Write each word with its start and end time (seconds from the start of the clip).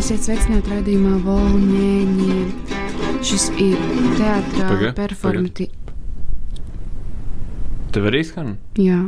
Esiet 0.00 0.24
sveicināti 0.24 0.72
raidījumā 0.72 1.18
Volņēņie. 1.24 2.38
Šis 3.26 3.44
ir 3.60 3.76
teātrā 4.18 4.68
Paga, 4.70 4.90
performati. 4.96 5.66
Tev 7.94 8.08
arī 8.10 8.22
skan? 8.26 8.54
Jā, 8.80 9.00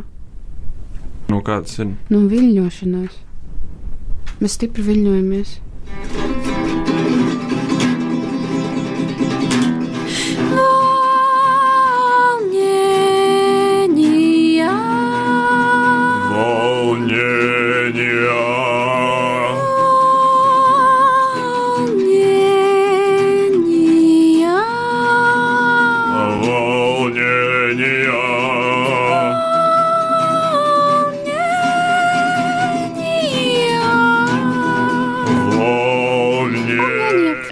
Nu, 1.32 1.38
kāds 1.40 1.78
ir? 1.80 1.94
nu 2.12 2.18
viļņošanās. 2.28 3.14
Mēs 4.42 4.56
stipri 4.58 4.82
viļņojamies. 4.84 5.54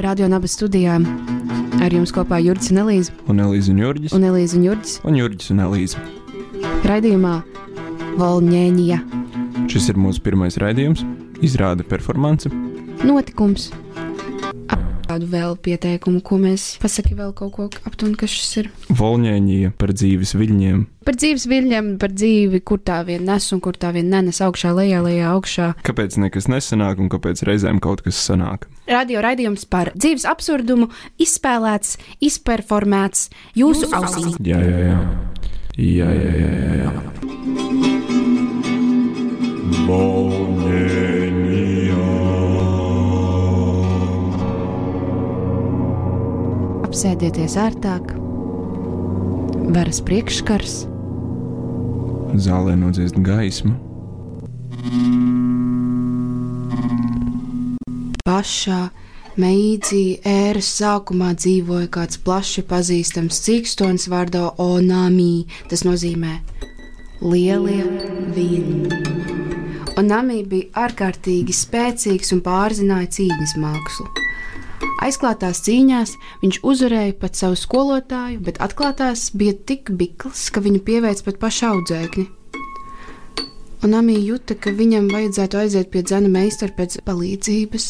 Radio 0.00 0.28
Nabas 0.32 0.54
studijā 0.56 0.94
ar 1.84 1.92
jums 1.92 2.12
kopā 2.14 2.38
Jurģis 2.40 2.70
un 2.72 2.78
Elīze. 2.82 3.12
Un 3.28 3.40
Elīze 3.44 3.72
un 3.72 3.80
Jurģis. 3.82 4.14
Un 4.16 4.24
Elīze 4.24 4.56
un 4.56 4.64
Jurģis 4.64 4.94
Un 5.04 5.18
Jurģis 5.18 5.50
un 5.52 5.60
Elīze. 5.66 6.00
raidījumā 6.88 7.34
Volņēņa 8.16 9.00
Šis 9.70 9.90
ir 9.92 10.00
mūsu 10.00 10.22
pirmais 10.24 10.56
raidījums. 10.56 11.04
Izrāda 11.44 11.84
performance. 11.84 12.48
notikums. 13.04 13.70
Kādu 15.10 15.26
vēl 15.26 15.56
pieteikumu, 15.58 16.20
ko 16.22 16.36
mēs 16.38 16.76
pasaki 16.78 17.16
vēl 17.18 17.32
kaut 17.34 17.50
ko 17.56 17.64
aptuveni, 17.88 18.14
kas 18.20 18.30
šis 18.30 18.50
ir. 18.60 18.68
Volņēņie 18.94 19.72
par 19.80 19.90
dzīves 19.90 20.36
viļņiem. 20.38 20.84
Par 21.08 21.16
dzīves 21.18 21.48
viļņiem, 21.50 21.88
par 21.98 22.14
dzīvi, 22.14 22.60
kur 22.62 22.78
tā 22.86 23.00
vien 23.08 23.24
nes 23.26 23.48
un 23.50 23.58
kur 23.64 23.74
tā 23.74 23.90
vien 23.96 24.06
nenes 24.12 24.38
augšā, 24.46 24.70
lejā, 24.76 25.00
lejā, 25.02 25.32
augšā. 25.34 25.72
Kāpēc 25.82 26.14
nekas 26.22 26.46
nesanāk 26.52 27.02
un 27.02 27.10
kāpēc 27.10 27.42
reizēm 27.48 27.82
kaut 27.82 28.06
kas 28.06 28.22
sanāk? 28.22 28.68
Radio 28.86 29.18
raidījums 29.26 29.66
par 29.66 29.90
dzīves 29.96 30.28
absurdumu 30.30 30.86
izspēlēts, 31.18 31.98
izperformēts 32.30 33.34
jūsu 33.58 33.90
ausīs. 33.98 34.38
Jā, 34.46 34.62
jā, 34.62 34.78
jā. 34.92 34.98
Jā, 35.74 36.06
jā, 36.06 36.32
jā, 36.38 36.54
jā. 36.54 36.86
jā. 36.86 36.90
Apsēdieties 46.90 47.54
ērtāk, 47.54 48.16
varas 49.76 50.02
priekšskars, 50.02 50.80
Zālē 52.40 52.76
nodziest 52.78 53.16
gaismu. 53.26 53.76
pašā 58.40 58.80
Meijī 59.40 60.18
ēras 60.26 60.68
sākumā 60.80 61.30
dzīvoja 61.38 61.88
kāds 61.94 62.18
plaši 62.24 62.64
pazīstams 62.68 63.38
cīkstons 63.44 64.08
vārdā 64.10 64.48
Onami. 64.60 65.46
Tas 65.70 65.86
nozīmē 65.86 66.34
lielie 67.22 67.84
viļņi. 68.36 69.02
Onami 70.00 70.42
bija 70.50 70.86
ārkārtīgi 70.86 71.56
spēcīgs 71.56 72.34
un 72.36 72.42
pārzināja 72.44 73.12
cīņas 73.16 73.56
mākslu. 73.62 74.19
Aizklātās 75.00 75.62
cīņās 75.64 76.16
viņš 76.42 76.60
uzvarēja 76.66 77.14
pat 77.22 77.38
savu 77.38 77.56
skolotāju, 77.56 78.40
bet 78.44 78.60
atklātās 78.60 79.30
bija 79.32 79.54
tik 79.54 79.88
bikls, 79.96 80.50
ka 80.52 80.60
viņu 80.60 80.82
pieveic 80.84 81.22
pat 81.24 81.40
paša 81.40 81.72
audzēkņi. 81.74 82.26
Un 83.80 83.96
Amī 83.96 84.18
jūta, 84.20 84.58
ka 84.60 84.74
viņam 84.76 85.08
vajadzētu 85.08 85.56
aiziet 85.56 85.88
pie 85.92 86.02
dzena 86.04 86.28
meistara 86.28 86.74
pēc 86.76 86.98
palīdzības. 87.06 87.86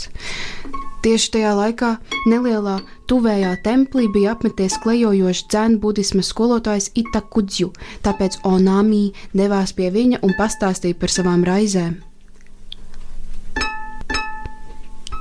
Tieši 1.00 1.30
tajā 1.34 1.54
laikā 1.56 1.88
nelielā 2.28 2.76
tuvējā 3.10 3.54
templī 3.64 4.04
bija 4.12 4.36
apmeties 4.36 4.76
klejojošs 4.84 5.46
dzēnu 5.50 5.80
budisma 5.82 6.22
skolotājs 6.22 6.90
Itakudzu, 7.00 7.72
tāpēc 8.04 8.38
Onamī 8.46 9.08
devās 9.32 9.72
pie 9.74 9.88
viņa 9.90 10.20
un 10.22 10.36
pastāstīja 10.38 11.00
par 11.00 11.10
savām 11.16 11.42
raizēm. 11.48 11.98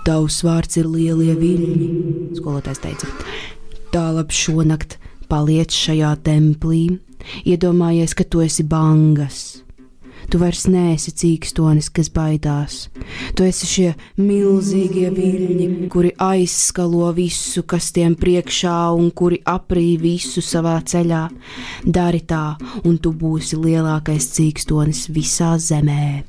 Tavs 0.09 0.39
vārds 0.41 0.79
ir 0.81 0.87
lielie 0.89 1.35
viļņi, 1.37 1.87
skolotājs 2.39 2.79
teica. 2.81 3.09
Tālāk 3.93 4.31
šonakt 4.33 4.95
paliec 5.29 5.69
šajā 5.69 6.15
templī, 6.25 6.97
iedomājies, 7.45 8.15
ka 8.17 8.25
tu 8.25 8.41
esi 8.41 8.65
bangas. 8.65 9.59
Tu 10.33 10.41
vairs 10.41 10.63
neesi 10.65 11.13
cīkstonis, 11.13 11.91
kas 11.93 12.09
baidās. 12.13 12.79
Tu 13.37 13.45
esi 13.45 13.69
šie 13.69 13.87
milzīgie 14.17 15.13
viļņi, 15.13 15.69
kuri 15.93 16.15
aizskalo 16.25 17.11
visu, 17.13 17.61
kas 17.69 17.91
tiem 17.93 18.17
priekšā, 18.17 18.75
un 18.97 19.13
kuri 19.13 19.43
aprī 19.45 19.93
visu 20.01 20.41
savā 20.41 20.79
ceļā. 20.89 21.23
Dari 21.85 22.25
tā, 22.25 22.57
un 22.81 22.97
tu 22.97 23.13
būsi 23.13 23.61
lielākais 23.61 24.33
cīkstonis 24.33 25.05
visā 25.13 25.53
zemē. 25.61 26.23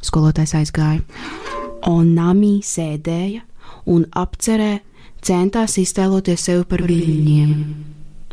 Skolotājs 0.00 0.56
aizgāja. 0.62 1.57
Un 1.86 2.14
Nami 2.16 2.58
sēdēja 2.64 3.44
un 3.86 4.06
apcerē, 4.18 4.78
centās 5.22 5.78
iztēloties 5.78 6.48
sevi 6.48 6.64
par 6.68 6.82
viļņiem. 6.88 7.52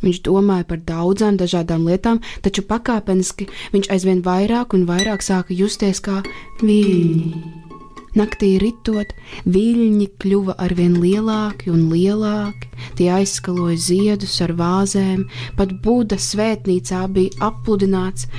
Viņš 0.05 0.21
domāja 0.25 0.65
par 0.69 0.81
daudzām 0.85 1.37
dažādām 1.39 1.85
lietām, 1.89 2.21
taču 2.45 2.65
pakāpeniski 2.67 3.47
viņš 3.73 3.91
aizvien 3.95 4.23
vairāk 4.25 4.75
un 4.77 4.87
vairāk 4.89 5.25
sāka 5.25 5.55
justies 5.55 6.01
kā 6.03 6.21
viļņi. 6.61 7.64
Naktī 8.15 8.53
ritot, 8.61 9.09
viļņi 9.43 10.05
kļuva 10.23 10.53
arvien 10.63 10.93
lielāki 11.03 11.67
un 11.73 11.89
lielāki, 11.91 12.69
tie 12.95 13.09
aizskaloja 13.11 13.75
ziedus 13.75 14.37
ar 14.45 14.53
vāzēm, 14.55 15.25
pat 15.57 15.73
Buda 15.83 16.15
svētnīcā 16.15 17.01
bija 17.11 17.49
apludināts, 17.49 18.29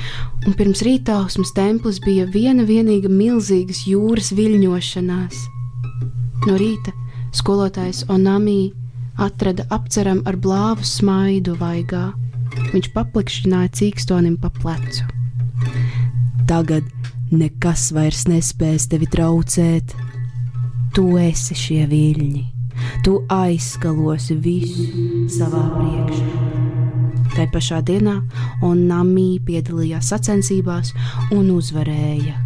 un 0.47 0.56
pirms 0.56 0.81
rītausmas 0.87 1.53
templis 1.56 2.00
bija 2.00 2.25
viena 2.32 2.64
vienīga 2.64 3.12
milzīgas 3.12 3.84
jūras 3.91 4.32
viļņošanās. 4.38 5.44
No 6.47 6.56
rīta 6.56 6.97
skolotājs 7.37 8.06
Onamī 8.08 8.72
atrada 9.20 9.66
apceram 9.76 10.22
ar 10.25 10.41
blāvu 10.41 10.88
smaidu 10.88 11.56
vaigā. 11.60 12.14
Viņš 12.72 12.88
paplikšķināja 12.94 13.75
cīkstonim 13.76 14.41
pa 14.41 14.48
plecu. 14.56 15.04
Tagad 16.48 16.88
nekas 17.32 17.91
vairs 17.94 18.26
nespēs 18.31 18.88
tevi 18.91 19.09
traucēt. 19.10 19.94
Tu 20.97 21.04
esi 21.20 21.56
šie 21.59 21.82
viļņi, 21.91 22.44
tu 23.04 23.19
aizskalosi 23.32 24.38
visu 24.41 25.28
savā 25.32 25.64
priekšā. 25.75 26.47
Tā 27.37 27.44
pašā 27.53 27.82
dienā 27.84 28.14
Onamī 28.64 29.37
piedalījās 29.44 30.09
sacensībās 30.14 30.94
un 31.37 31.50
uzvarēja. 31.53 32.38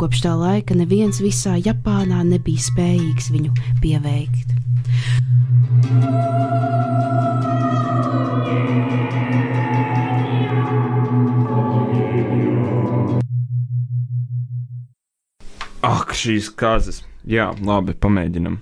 Kopš 0.00 0.22
tā 0.24 0.32
laika 0.38 0.76
neviens 0.78 1.18
visā 1.20 1.58
Japānā 1.58 2.22
nebija 2.24 2.64
spējīgs 2.70 3.28
viņu 3.34 3.52
pieveikt. 3.82 4.54
Ak, 15.78 16.10
šīs 16.10 16.48
kazas. 16.58 17.04
Jā, 17.28 17.52
labi, 17.62 17.94
pamēģinam. 17.94 18.58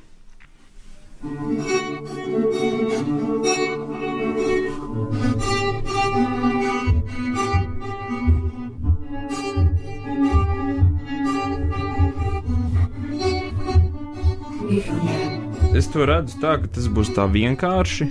Es 15.77 15.89
to 15.93 16.05
redzu 16.09 16.37
tā, 16.43 16.57
ka 16.61 16.69
tas 16.69 16.89
būs 16.93 17.15
tā 17.17 17.25
vienkārši, 17.33 18.11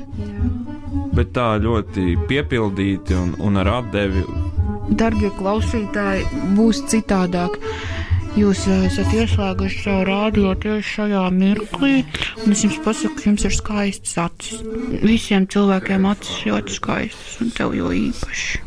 bet 1.14 1.34
tā 1.38 1.56
ļoti 1.62 2.16
piepildīti 2.30 3.18
un, 3.18 3.36
un 3.38 3.62
ar 3.62 3.70
atdevi. 3.84 4.26
Darbie 4.98 5.30
klausītāji, 5.38 6.26
būs 6.58 6.82
citādāk. 6.90 7.62
Jūs 8.36 8.66
ā, 8.68 8.82
esat 8.84 9.14
ieslēguši 9.16 9.78
savu 9.80 10.04
rādio 10.10 10.50
tieši 10.60 10.90
šajā 10.90 11.22
mirklī, 11.32 12.02
un 12.44 12.52
es 12.52 12.66
jums 12.66 12.82
pasaku, 12.84 13.16
ka 13.16 13.30
jums 13.30 13.46
ir 13.48 13.54
skaistas 13.56 14.18
acis. 14.26 14.60
Visiem 15.00 15.48
cilvēkiem 15.48 16.04
acis 16.10 16.42
ļoti 16.44 16.76
skaistas, 16.76 17.38
un 17.40 17.54
tev 17.56 17.72
jau 17.80 17.94
īpaši. 17.96 18.60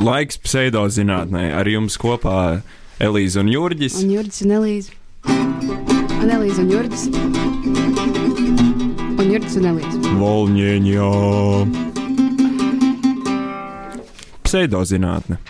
Laiks 0.00 0.40
pseidozinātnē 0.40 1.44
ar 1.60 1.68
jums 1.68 2.00
kopā 2.00 2.64
Elīze 3.04 3.44
un 3.44 3.52
Jurģis. 3.52 4.00
Un 4.00 4.16
Jurģis 4.16 4.48
un 4.48 4.56
Elīze. 4.62 5.99
Un 6.20 6.28
Elīze 6.28 6.60
un 6.60 6.68
Jurģis. 6.68 7.06
Un 9.16 9.30
Jurģis 9.30 9.54
un 9.56 9.68
Elīze. 9.70 10.00
Volņēņā. 10.20 11.06
Pseidozinātne. 14.44 15.40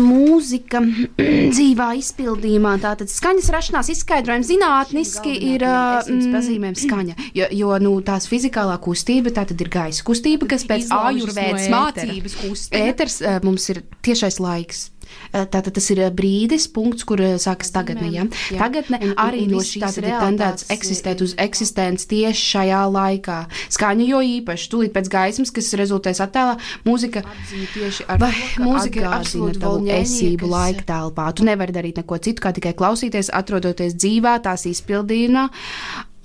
Mūzika 0.00 0.80
dzīvā 1.54 1.88
izpildījumā, 2.00 2.74
tātad 2.82 3.12
skaņas 3.12 3.50
rašanās 3.54 3.90
izskaidrojums 3.94 4.50
zinātniski 4.50 5.36
ir 5.52 5.64
mm, 5.66 6.30
pazīmēm 6.34 6.78
skaņa. 6.82 7.18
Jo, 7.36 7.50
jo 7.62 7.74
nu, 7.84 7.96
tās 8.06 8.26
fizikālā 8.30 8.78
kustība, 8.82 9.30
tā 9.36 9.46
tad 9.50 9.62
ir 9.62 9.70
gaisa 9.70 10.06
kustība, 10.06 10.50
kas 10.50 10.66
pēc 10.66 10.90
ājurvēdas 10.98 11.68
mācības 11.70 12.40
kustība. 12.42 12.88
Ēters 12.90 13.20
uh, 13.22 13.38
mums 13.46 13.70
ir 13.70 13.84
tiešais 14.02 14.40
laiks. 14.42 14.88
Uh, 15.30 15.44
Tātad 15.50 15.74
tas 15.76 15.86
ir 15.92 16.02
uh, 16.04 16.10
brīdis, 16.14 16.66
punkts, 16.72 17.06
kur 17.08 17.22
uh, 17.22 17.36
sākas 17.40 17.72
tagadne. 17.74 18.10
Ja? 18.14 18.26
Tagadne 18.50 19.00
un, 19.02 19.14
arī 19.20 19.46
no 19.50 19.62
šīs 19.64 20.00
ir 20.00 20.08
tendēts 20.10 20.66
eksistēt 20.72 21.22
uz 21.24 21.36
eksistenci 21.40 22.08
tieši 22.10 22.46
šajā 22.54 22.80
laikā. 22.90 23.38
Skaņa 23.76 24.08
jo 24.08 24.22
īpaši, 24.26 24.68
tūlīt 24.72 24.94
pēc 24.96 25.12
gaismas, 25.12 25.54
kas 25.54 25.70
rezultēs 25.80 26.22
attēlā, 26.24 26.56
mūzika 26.88 27.24
tieši 27.50 28.08
ar 28.10 28.20
Vai, 28.22 28.32
mūzika 28.60 29.04
ir 29.04 29.08
absolūti 29.12 29.62
tavu 29.62 29.86
esību 30.00 30.50
laika 30.50 30.86
telpā. 30.90 31.30
Tu 31.36 31.46
nevari 31.48 31.74
darīt 31.76 32.02
neko 32.02 32.18
citu, 32.22 32.44
kā 32.44 32.54
tikai 32.56 32.74
klausīties, 32.76 33.32
atrodoties 33.36 33.96
dzīvā, 33.98 34.38
tās 34.44 34.66
izpildījumā. 34.70 35.48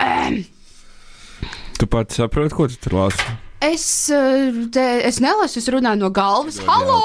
Um, 0.05 0.43
Tu 1.75 1.87
pats 1.91 2.15
saproti, 2.15 2.55
ko 2.55 2.69
tu 2.71 2.77
tur 2.79 2.95
lāsi? 2.95 3.44
Es, 3.63 4.09
eh, 4.09 4.51
te, 4.71 4.83
es 5.07 5.21
nelasu, 5.23 5.61
es 5.61 5.67
runāju 5.71 5.97
no 6.01 6.09
galvas. 6.13 6.57
Halo! 6.67 6.99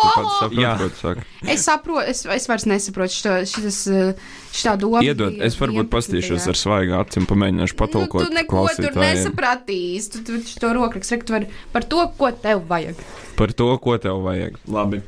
Tu 0.50 0.58
Jā. 0.58 0.72
tu 0.80 0.88
saki. 0.98 1.22
Es 1.46 1.62
saprotu, 1.64 2.02
es, 2.10 2.24
es 2.26 2.48
vairs 2.50 2.66
nesaprotu 2.68 3.14
šo, 3.14 3.34
šitas, 3.48 3.78
eh, 3.86 4.24
šitā 4.52 4.74
doma. 4.80 5.00
Iedod, 5.06 5.38
es 5.46 5.56
varbūt 5.60 5.88
pastīšos 5.92 6.48
ar 6.50 6.58
svaigu 6.58 6.96
acīm, 6.98 7.28
pamēģināšu 7.30 7.76
patulkot. 7.78 8.26
Nu, 8.26 8.28
tu 8.28 8.34
neko 8.34 8.64
tur 8.66 8.90
klausītājiem. 8.90 9.04
nesapratīsi. 9.06 10.24
Tu, 10.26 10.40
tu 10.42 10.60
to 10.60 10.72
rokrakstu 10.76 11.16
rekt 11.16 11.30
var 11.32 11.46
par 11.72 11.86
to, 11.86 12.02
ko 12.18 12.32
tev 12.44 12.64
vajag. 12.68 13.04
Par 13.38 13.54
to, 13.56 13.70
ko 13.78 13.98
tev 14.02 14.22
vajag. 14.26 14.58
Labi. 14.68 15.02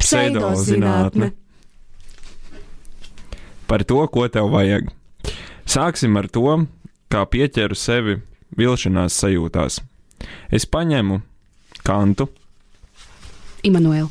Pseidozinātne. 0.00 1.34
Par 3.66 3.84
to, 3.84 4.00
ko 4.08 4.24
tev 4.32 4.48
vajag. 4.54 4.88
Sāksim 5.66 6.16
ar 6.16 6.30
to, 6.32 6.64
kā 7.12 7.26
pieķeru 7.28 7.76
sevi 7.76 8.16
vilšanās 8.56 9.20
sajūtās. 9.20 9.82
Es 10.50 10.66
paņemu 10.70 11.20
kantu, 11.86 12.28
Immanuēl. 13.66 14.06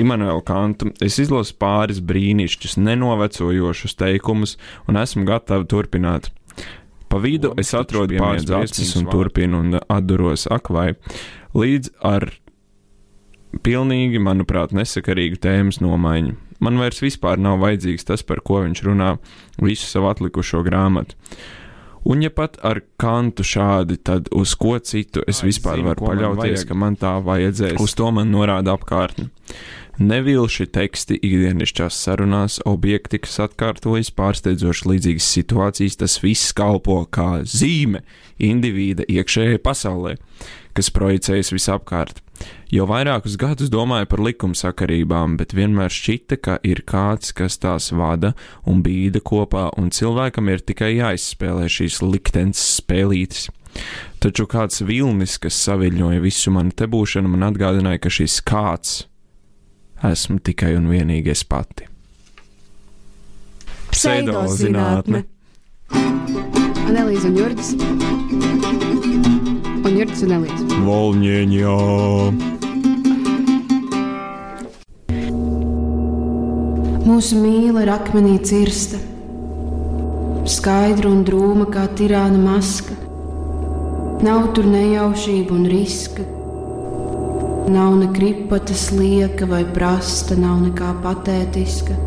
Imants 0.00 0.44
Kantu. 0.48 0.90
Es 1.04 1.18
izlasu 1.22 1.54
pāris 1.60 2.00
brīnišķus, 2.02 2.78
nenovecojošus 2.82 3.94
teikumus, 4.00 4.56
un 4.90 4.98
esmu 4.98 5.26
gatava 5.28 5.66
turpināt. 5.70 6.30
Pa 7.12 7.20
vidu 7.22 7.52
es 7.60 7.70
atrodu 7.76 8.18
pāris 8.18 8.48
acis 8.50 8.94
un 8.98 9.06
turpinu 9.10 9.60
un 9.62 9.78
atduros 9.78 10.48
akvai. 10.50 10.94
Līdz 11.54 11.92
ar 12.02 12.32
pilnīgi, 13.62 14.18
manuprāt, 14.18 14.74
nesakarīgu 14.74 15.38
tēmas 15.44 15.78
nomaiņu. 15.84 16.34
Man 16.64 16.80
vairs 16.80 17.02
vispār 17.04 17.38
nav 17.38 17.60
vajadzīgs 17.62 18.08
tas, 18.08 18.24
par 18.26 18.40
ko 18.42 18.64
viņš 18.64 18.82
runā 18.86 19.12
visu 19.62 19.86
savu 19.86 20.08
atlikušo 20.10 20.64
grāmatu. 20.66 21.14
Un, 22.04 22.20
ja 22.20 22.28
pat 22.28 22.58
ar 22.60 22.82
kantu 23.00 23.46
šādi, 23.48 23.96
tad 24.04 24.28
uz 24.36 24.52
ko 24.60 24.76
citu 24.84 25.22
es 25.28 25.40
Ai, 25.40 25.48
vispār 25.48 25.80
zinu, 25.80 25.88
varu 25.88 26.04
man 26.04 26.10
paļauties, 26.10 26.58
vajag. 26.60 26.68
ka 26.68 26.76
man 26.76 26.98
tā 27.00 27.14
vajadzēs. 27.24 27.78
Uz 27.80 27.94
to 27.96 28.10
man 28.12 28.28
norāda 28.34 28.74
apkārtne. 28.76 29.30
Nevilši 29.94 30.66
teksti 30.74 31.16
ikdienišķās 31.22 31.96
sarunās, 32.04 32.58
objekti, 32.66 33.20
kas 33.22 33.38
atkārtojas 33.46 34.10
pārsteidzoši 34.18 34.88
līdzīgas 34.90 35.28
situācijas, 35.36 35.96
tas 36.02 36.18
viss 36.20 36.52
kalpo 36.56 36.98
kā 37.14 37.44
zīme 37.46 38.02
indivīda 38.42 39.06
iekšējai 39.06 39.62
pasaulē, 39.62 40.16
kas 40.74 40.90
projicējas 40.94 41.52
visapkārt. 41.54 42.20
Jau 42.74 42.86
vairākus 42.90 43.36
gadus 43.38 43.70
domāju 43.70 44.08
par 44.10 44.22
likumsakarībām, 44.26 45.36
bet 45.38 45.54
vienmēr 45.54 45.92
šķita, 45.94 46.38
ka 46.42 46.56
ir 46.66 46.82
kāds, 46.88 47.30
kas 47.36 47.60
tās 47.62 47.92
vada 47.94 48.34
un 48.66 48.82
bīda 48.84 49.22
kopā, 49.22 49.68
un 49.78 49.92
cilvēkam 49.94 50.50
ir 50.50 50.64
tikai 50.66 50.96
jāizspēlē 50.96 51.70
šīs 51.70 52.00
liktenes 52.02 52.62
spēlītes. 52.80 53.48
Taču 54.22 54.46
kāds 54.50 54.82
vilnis, 54.86 55.38
kas 55.42 55.58
saviļņoja 55.66 56.22
visu 56.22 56.52
manu 56.54 56.74
te 56.74 56.88
būšanu, 56.90 57.30
man 57.30 57.48
atgādināja, 57.50 58.02
ka 58.02 58.12
šis 58.12 58.40
kāds 58.46 59.04
esmu 60.04 60.40
tikai 60.44 60.74
un 60.78 60.88
vienīgi 60.90 61.32
es 61.34 61.44
pati. 61.48 61.88
Pseidozinātne. 63.94 65.24
Un 65.94 66.98
Elīze 66.98 67.30
un 67.30 67.38
Jurģis. 67.38 69.32
Elīze. 69.84 70.78
Volņēņā. 70.84 71.72
Mūsu 77.04 77.36
mīla 77.36 77.84
ir 77.84 77.90
akmenī 77.92 78.38
cirsta, 78.48 78.96
skaidra 80.48 81.10
un 81.12 81.20
drūma 81.28 81.68
kā 81.74 81.84
tirāna 82.00 82.40
maska. 82.40 82.96
Nav 84.24 84.54
tur 84.56 84.64
nejaušība 84.72 85.52
un 85.52 85.68
riska. 85.68 86.24
Nav 87.74 87.98
ne 88.00 88.08
kripatas 88.12 88.88
lieka 88.92 89.44
vai 89.50 89.66
prasta, 89.68 90.36
nav 90.36 90.62
nekā 90.64 90.94
patētiska. 91.04 91.98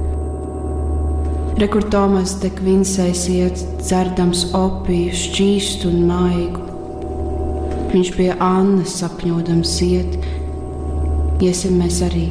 Rekur 1.61 1.85
Tomas 1.93 2.39
te 2.41 2.49
kvinsēs 2.53 3.27
iet, 3.33 3.61
dzerdams 3.83 4.47
opiju, 4.57 5.13
šķīstu 5.25 5.93
un 5.93 6.03
maigu. 6.09 6.66
Viņš 7.97 8.09
pie 8.13 8.27
Annas 8.37 8.91
sapņodams 8.99 9.71
iet, 9.81 10.11
iesim 11.41 11.79
mēs 11.81 11.95
arī. 12.05 12.27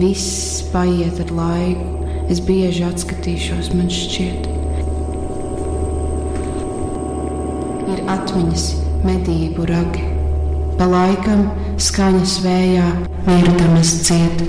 Viss 0.00 0.62
paiet 0.72 1.18
ar 1.20 1.32
laiku, 1.36 2.06
es 2.32 2.38
bieži 2.40 2.86
atskatīšos, 2.86 3.68
man 3.76 3.90
šķiet. 3.92 4.46
Ir 7.92 8.00
atmiņas, 8.14 8.64
medību 9.04 9.68
ragi, 9.68 10.06
pa 10.80 10.88
laikam 10.88 11.44
skaņas 11.76 12.38
vējā, 12.46 12.86
mirdamas 13.28 13.92
ciet. 14.08 14.40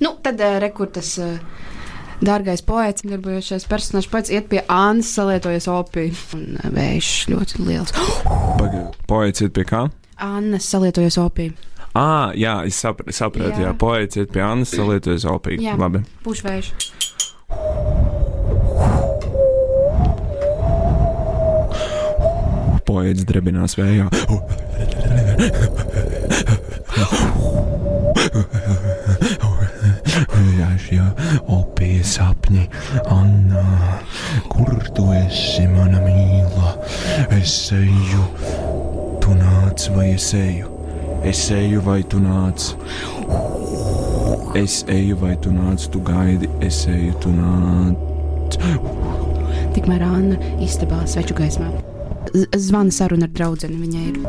Nu, 0.00 0.16
tad 0.24 0.40
uh, 0.40 0.56
rekurtas. 0.64 1.12
Uh, 1.20 1.53
Dārgais 2.24 2.62
poets, 2.64 3.04
darbojošais 3.04 3.66
personāžs 3.68 4.08
pats 4.08 4.32
iet 4.32 4.46
pie 4.48 4.62
Annas, 4.72 5.10
salietojas 5.12 5.66
opiju. 5.68 6.14
Un 6.38 6.56
uh, 6.56 6.70
vējš 6.72 7.10
ļoti 7.32 7.66
liels. 7.66 7.92
Poets 9.10 9.44
iet 9.44 9.52
pie 9.56 9.66
kā? 9.68 9.84
Annas 10.24 10.68
salietojas 10.72 11.18
opiju. 11.20 11.52
Ah, 11.94 12.32
jā, 12.34 12.56
es 12.66 12.78
sapr 12.82 13.12
sapratu, 13.14 13.60
jā, 13.60 13.68
Jā. 13.68 13.74
poets 13.78 14.18
iet 14.18 14.32
pie 14.34 14.42
Annas, 14.42 14.72
salietojas 14.74 15.26
opiju. 15.30 15.60
Jā. 15.62 15.76
Labi. 15.78 16.00
Puš 16.24 16.42
vējš. 16.46 16.72
Poets 22.84 23.24
drebinās 23.28 23.76
vējā. 23.78 24.08
Šie 30.94 31.02
opija 31.50 32.04
sapņi, 32.06 32.68
Anna, 33.10 33.62
kur 34.46 34.68
tu 34.94 35.08
esi, 35.16 35.64
mana 35.66 35.98
mīla? 36.04 36.74
Es 37.34 37.54
eju, 37.74 38.22
tu 39.24 39.34
nāc 39.34 39.88
vai 39.96 40.12
es 40.12 40.28
eju? 40.38 40.70
Es 41.26 41.40
eju 41.50 41.82
vai 41.82 42.04
tu 42.06 42.20
nāc? 42.22 42.68
Es 44.60 44.84
eju 44.86 45.18
vai 45.18 45.34
tu 45.42 45.50
nāc, 45.56 45.88
tu 45.90 45.98
gaidi, 46.06 46.46
es 46.62 46.84
eju, 46.86 47.16
tu 47.24 47.34
nāc. 47.34 48.54
Tikmēr 49.74 50.06
Anna 50.06 50.38
istabā 50.62 51.02
sveču 51.10 51.34
gaismā. 51.40 51.72
Z- 52.30 52.54
Zvana 52.68 52.94
saruna 52.94 53.26
ar 53.26 53.34
draugu. 53.34 53.66
Viņai 53.82 54.06
ir. 54.12 54.22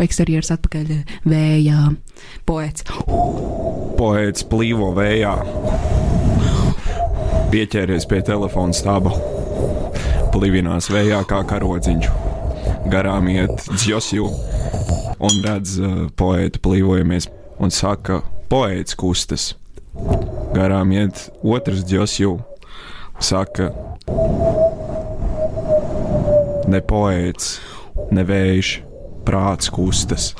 Eksterjers 0.00 0.52
atpakaļ 0.54 0.92
vējā. 1.28 1.80
Poets. 2.48 2.86
Poets 3.98 4.46
plīvo 4.48 4.90
vējā. 4.96 5.34
Pieķēries 7.50 8.06
pie 8.06 8.20
telefona 8.24 8.76
staba, 8.76 9.12
plivinās 10.34 10.88
vējā 10.92 11.24
kā 11.28 11.42
karodziņš. 11.50 12.10
Garām 12.90 13.28
iet 13.32 13.66
dzjosju 13.74 14.28
un 15.20 15.42
redz 15.44 15.76
uh, 15.82 16.06
poētu 16.16 16.62
plīvojamies 16.64 17.28
un 17.60 17.74
saka, 17.74 18.22
poēts 18.52 18.96
kustas. 18.98 19.50
Garām 20.54 20.94
iet 20.94 21.26
otrs 21.42 21.82
dzjosju, 21.84 22.38
saka, 23.20 23.68
ne 26.70 26.80
poēts, 26.86 27.56
ne 28.14 28.24
vējš, 28.26 28.74
prāts 29.26 29.72
kustas. 29.74 30.32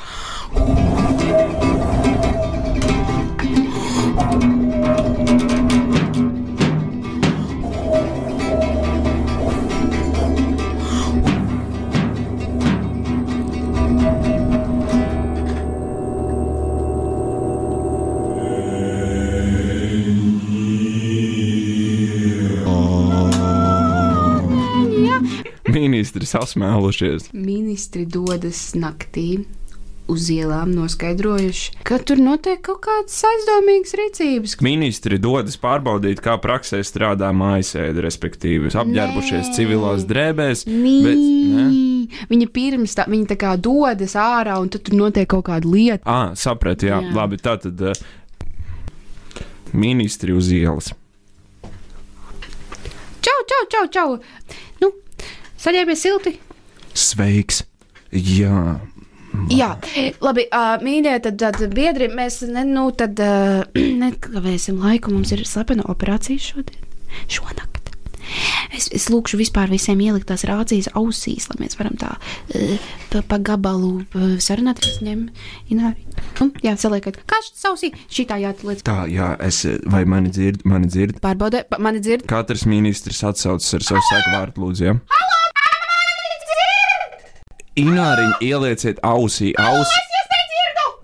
Ministri 26.11 26.27
sasmēlušies. 26.27 27.29
Ministri 27.31 28.01
dodas 28.03 28.73
naktī 28.75 29.45
uz 30.11 30.25
ielām, 30.27 30.73
noskaidrojuši, 30.75 31.77
ka 31.87 32.01
tur 32.03 32.19
notiek 32.19 32.59
kaut 32.65 32.81
kādas 32.83 33.15
aizdomīgas 33.29 33.95
rīcības. 33.95 34.57
Ministri 34.59 35.21
dodas 35.23 35.55
pārbaudīt, 35.61 36.19
kā 36.19 36.35
praksē 36.43 36.81
strādā 36.83 37.29
mājasēde, 37.31 38.03
respektīvi, 38.03 38.73
apģērbušies 38.75 39.45
Nē. 39.47 39.55
civilās 39.55 40.03
drēbēs. 40.09 40.65
Bet, 40.67 41.21
ne? 41.55 41.67
viņa 42.33 42.47
pirms 42.51 42.95
tam, 42.99 43.15
viņa 43.15 43.29
tā 43.31 43.37
kā 43.45 43.53
dodas 43.55 44.17
ārā, 44.19 44.57
un 44.59 44.67
tad 44.73 44.83
tur 44.89 44.97
notiek 44.99 45.29
kaut 45.31 45.45
kāda 45.47 45.71
lieta. 45.71 46.03
Ah, 46.03 46.33
sapratu, 46.35 46.89
Jā. 46.91 46.99
jā. 46.99 47.13
labi. 47.15 47.39
Tā 47.39 47.55
tad 47.63 47.85
uh, 47.87 48.03
ministri 49.71 50.35
uz 50.35 50.51
ielas. 50.51 50.91
Čau, 53.21 53.39
čau, 53.47 53.63
čau, 53.71 53.85
čau! 53.95 54.09
Nu, 54.83 54.91
saģērbies 55.61 56.07
silti! 56.07 56.37
Sveiks! 56.91 57.63
Jā, 58.11 58.79
Jā, 59.51 59.75
labi, 60.23 60.45
uh, 60.51 60.75
mīļie, 60.83 61.15
tad, 61.23 61.39
tad 61.39 61.59
biedri, 61.75 62.09
mēs 62.11 62.41
ne, 62.51 62.65
nu, 62.67 62.89
tad, 62.95 63.19
uh, 63.23 63.63
nekavēsim 64.03 64.81
laiku. 64.83 65.13
Mums 65.15 65.31
ir 65.35 65.45
slepena 65.47 65.87
operācija 65.91 66.41
šodien, 66.51 66.81
šonakt. 67.31 67.79
Es, 68.71 68.85
es 68.95 69.09
lūkšu 69.11 69.35
vispār 69.41 69.67
visiem 69.71 69.99
ielikt 69.99 70.29
tās 70.29 70.45
rācijas 70.47 70.87
ausīs, 70.95 71.49
lai 71.51 71.57
mēs 71.65 71.75
varam 71.79 71.97
tā 71.99 72.13
uh, 72.15 72.85
pa, 73.11 73.23
pa 73.27 73.39
gabalu 73.43 73.93
uh, 74.03 74.35
sarunāt. 74.43 74.83
Es 74.87 75.01
ņemu, 75.03 75.31
ināri. 75.73 76.05
Nu, 76.39 76.51
jā, 76.63 76.75
saliekat, 76.79 77.19
kā 77.27 77.41
šis 77.43 77.67
ausī, 77.71 77.91
šitā 78.11 78.39
jāatliec. 78.43 78.83
tā, 78.87 79.03
jā, 79.11 79.33
es, 79.47 79.63
vai 79.91 80.03
mani 80.07 80.31
dzird, 80.31 80.63
mani 80.67 80.91
dzird? 80.91 81.19
Pārbaudē, 81.23 81.65
pa, 81.71 81.79
mani 81.83 82.03
dzird. 82.03 82.27
Katrs 82.31 82.67
ministrs 82.69 83.23
atsaucas 83.31 83.79
ar 83.79 83.89
savu 83.91 84.07
sēku 84.11 84.37
vārdu, 84.37 84.67
lūdzu, 84.67 84.87
jā. 84.91 84.99
Ināriņu 87.79 88.33
ielieciet 88.43 88.99
ausī, 89.05 89.53
ausī. 89.55 89.99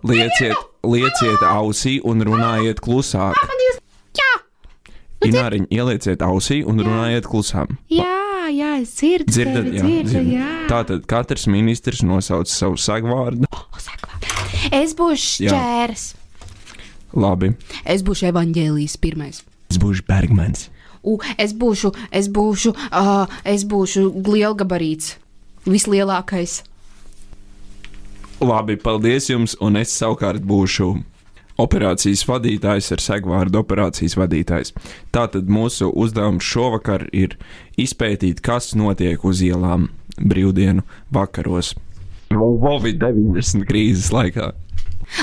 Lieciet, 0.07 0.55
lieciet 0.85 1.41
ausī 1.47 1.97
un 2.05 2.21
runājiet 2.27 2.79
klusāk. 2.83 3.37
Jā, 4.17 4.33
Ināriņu 5.27 5.67
ielieciet 5.73 6.21
ausī 6.21 6.61
un 6.67 6.79
runājiet 6.83 7.25
klusām. 7.27 7.77
jā, 7.89 8.13
jā, 8.53 8.73
es 8.81 8.93
dzirdu. 8.99 9.31
Dzirdat, 9.31 9.69
jā, 9.73 9.87
dzirdu. 10.05 10.43
Tātad 10.69 11.07
katrs 11.09 11.47
ministrs 11.51 12.03
nosauc 12.05 12.47
savu 12.51 12.77
sagvārdu. 12.79 13.47
Es 14.71 14.93
būšu 14.95 15.47
šķērs. 15.47 16.05
Labi. 17.17 17.53
Es 17.87 18.03
būšu 18.03 18.29
evaņģēlijs 18.29 18.97
pirmais. 19.01 19.41
Es 19.71 19.79
būšu 19.81 20.03
Bergmans. 20.07 20.67
U, 21.07 21.17
es 21.39 21.53
būšu, 21.55 21.93
es 22.11 22.27
būšu, 22.27 22.73
uh, 22.91 23.25
es 23.47 23.63
būšu 23.63 24.09
lielgabarīts, 24.27 25.15
vislielākais. 25.69 26.61
Labi, 28.43 28.75
paldies 28.77 29.31
jums, 29.31 29.55
un 29.63 29.79
es 29.79 29.93
savukārt 29.97 30.43
būšu 30.45 30.91
operācijas 31.57 32.21
vadītājs 32.29 32.91
ar 32.93 33.01
segvārdu 33.01 33.61
operācijas 33.63 34.17
vadītājs. 34.19 34.73
Tātad 35.15 35.49
mūsu 35.49 35.89
uzdevums 35.89 36.45
šovakar 36.45 37.07
ir 37.11 37.33
izpētīt, 37.81 38.43
kas 38.45 38.75
notiek 38.77 39.25
uz 39.25 39.41
ielām 39.45 39.89
brīvdienu 40.21 40.85
vakaros. 41.13 41.73
Covid-19 42.29 43.65
krīzes 43.69 44.11
laikā. 44.13 44.51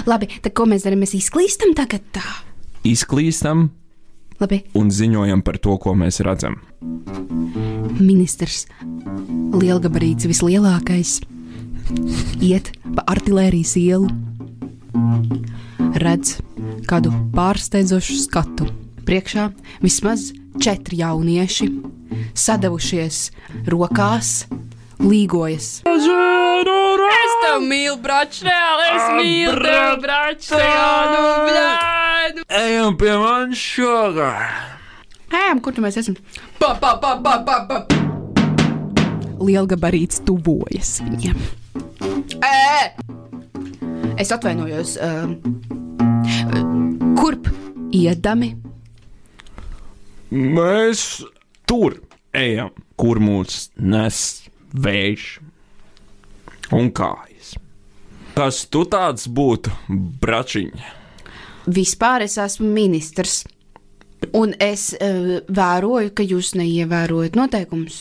Labi, 0.09 0.31
tad 0.43 0.55
ko 0.57 0.67
mēs 0.69 0.87
darām? 0.87 1.05
Mēs 1.05 1.15
izklīstam 1.19 1.75
tagad 1.77 2.05
tā. 2.17 2.25
Izklīstam 2.89 3.69
Labi, 4.43 4.65
un 4.75 4.91
ziņojam 4.91 5.43
par 5.47 5.59
to, 5.63 5.77
ko 5.79 5.95
mēs 5.95 6.21
redzam. 6.27 6.59
ministrs, 8.01 8.65
lielgabarīts, 9.55 10.27
vislielākais, 10.27 11.21
iet 12.43 12.73
pa 12.97 13.05
artērijas 13.15 13.77
ielu, 13.79 14.09
redz 16.03 16.39
kādu 16.91 17.13
pārsteidzošu 17.37 18.19
skatu. 18.25 18.69
Priekšā 19.05 19.51
vismaz 19.85 20.33
četri 20.59 21.03
jaunieši, 21.03 21.69
sadavušies 22.35 23.29
rokās, 23.71 24.47
līgojas. 24.99 25.85
Es 25.85 26.09
tev 27.55 27.67
mīlu, 27.69 27.99
bračēl, 28.03 28.81
es 28.91 29.05
mīlu 29.15 29.59
tev, 29.63 29.99
bračēl, 30.03 31.13
nu, 31.13 31.21
bļādu. 31.49 32.47
Ejam 32.51 32.97
pie 32.99 33.13
manis 33.21 33.61
šogad! 33.63 34.73
Ejam, 35.35 35.61
kur 35.63 35.75
tu 35.75 35.83
mēs 35.85 35.99
esam? 36.01 36.17
Pa, 36.59 36.75
pa, 36.81 36.95
pa, 37.03 37.15
pa, 37.23 37.39
pa, 37.47 37.57
pa. 37.69 37.77
Lielgabarīts 39.45 40.23
tuvojas 40.27 40.97
viņiem. 41.05 41.39
Ē! 42.43 42.95
Es 44.19 44.31
atvainojos. 44.35 44.97
Uh, 45.03 45.35
kurp 47.19 47.51
iedami? 47.95 48.55
Mēs 50.35 51.25
tur 51.69 52.01
ejam, 52.35 52.71
kur 52.99 53.23
mūs 53.23 53.69
nes 53.79 54.25
vējš 54.75 55.29
un 56.75 56.91
kājas. 56.95 57.34
Kas 58.35 58.65
tu 58.67 58.81
tāds 58.91 59.29
būtu, 59.31 59.71
bračiņ? 60.19 60.71
Vispār 61.71 62.25
es 62.25 62.35
esmu 62.43 62.67
ministrs. 62.67 63.45
Un 64.35 64.57
es 64.59 64.89
uh, 64.97 65.39
vēroju, 65.47 66.11
ka 66.19 66.27
jūs 66.27 66.51
neievērojat 66.59 67.39
noteikumus. 67.39 68.01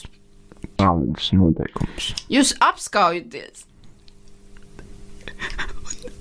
Kādas 0.82 1.30
noteikums? 1.38 2.10
Jūs 2.34 2.56
apskaujaties. 2.66 3.68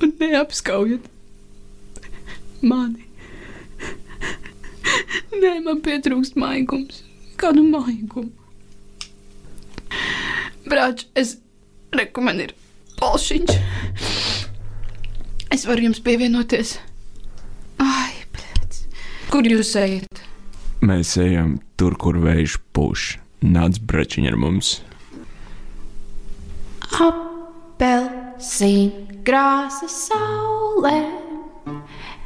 Un 0.05 0.13
neapskaujat 0.21 1.09
mani. 2.61 3.09
Nē, 5.33 5.57
man 5.65 5.81
pietrūkst 5.81 6.37
maigums. 6.37 7.01
Kādu 7.41 7.65
maigumu? 7.65 8.29
Brāč, 10.69 11.07
es 11.17 11.39
reku, 11.97 12.21
man 12.25 12.45
ir 12.45 12.53
polšiņš. 13.01 13.53
Es 15.53 15.67
varu 15.69 15.89
jums 15.89 16.01
pievienoties. 16.05 16.79
Ai, 17.83 18.13
blēds. 18.33 18.87
Kur 19.33 19.45
jūs 19.49 19.75
ejat? 19.81 20.23
Mēs 20.83 21.17
ejam 21.21 21.61
tur, 21.79 21.95
kur 22.01 22.19
vējš 22.23 22.59
pūš. 22.75 23.19
Nāc, 23.43 23.79
bračiņ, 23.83 24.29
ar 24.31 24.37
mums. 24.39 24.69
Apelsīna 27.03 28.93
krāsa 29.27 29.89
saulē 29.91 30.99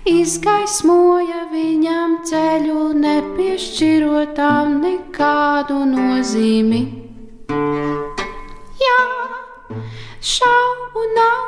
izgaismoja 0.06 1.46
viņam 1.50 2.20
ceļu, 2.28 2.82
nepiešķirot 3.00 4.36
tam 4.38 4.78
nekādu 4.84 5.80
nozīmi. 5.90 7.05
Šaubu 10.20 11.04
nav. 11.16 11.44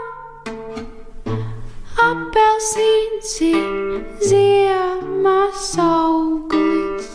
Apelsīns 1.98 3.32
ir 3.42 4.02
ziemas 4.22 5.72
auglis. 5.82 7.08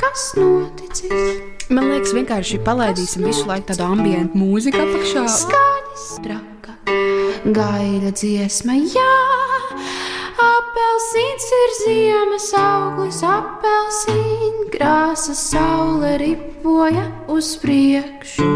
Kas 0.00 0.30
noticis? 0.38 1.40
Man 1.70 1.90
liekas, 1.92 2.14
vienkārši 2.16 2.60
palaidīsim 2.66 3.26
visu 3.26 3.46
laiku 3.50 3.72
tādu 3.72 3.88
ambientu 3.90 4.38
mūziku 4.38 4.80
apakšā. 4.84 5.26
Skaņas 5.40 6.06
traka, 6.24 6.78
gaida 7.46 8.14
dziesma, 8.14 8.78
jā, 8.90 9.10
Apelsīns 10.40 11.46
ir 11.56 11.72
ziemas 11.76 12.46
auglis, 12.56 13.18
apelsīna 13.26 14.68
krāsa, 14.72 15.34
saule 15.36 16.14
ripoja 16.22 17.04
uz 17.28 17.50
priekšu. 17.60 18.46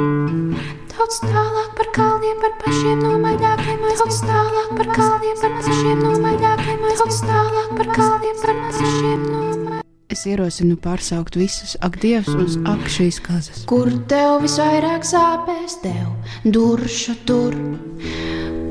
Daudz 0.94 1.20
tālāk 1.26 1.73
kalniem, 1.94 2.36
par 2.42 2.52
pašiem 2.64 3.02
nomaļākiem, 3.04 3.82
daudz 3.84 4.20
tālāk 4.24 4.70
par 4.78 4.90
kalniem, 4.98 5.36
par 5.40 5.56
pašiem 5.60 6.02
nomaļākiem, 6.02 6.84
daudz 6.98 7.20
tālāk 7.22 7.74
par 7.78 7.90
kalniem, 7.98 8.36
par 8.42 8.54
pašiem 8.68 9.20
nomaļākiem. 9.22 9.82
Es 10.14 10.22
ierosinu 10.30 10.76
pārsaukt 10.78 11.34
visus 11.38 11.74
ak, 11.82 11.96
Dievs, 12.02 12.28
uz 12.38 12.58
ak 12.70 12.84
šīs 12.92 13.18
kazas. 13.24 13.64
Kur 13.70 13.88
tev 14.10 14.44
visvairāk 14.44 15.02
sāpēs, 15.08 15.78
tev 15.82 16.06
duršu 16.44 17.16
tur, 17.26 17.56